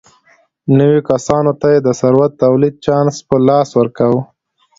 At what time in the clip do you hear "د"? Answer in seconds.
1.87-1.89, 2.35-2.39